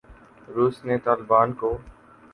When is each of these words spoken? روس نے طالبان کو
روس 0.47 0.75
نے 0.85 0.97
طالبان 0.97 1.53
کو 1.53 1.77